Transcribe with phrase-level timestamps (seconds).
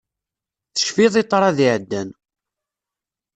[0.75, 2.09] Tecfiḍ i ṭṭrad iɛeddan.